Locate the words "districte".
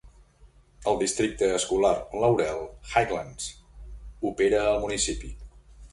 1.01-1.49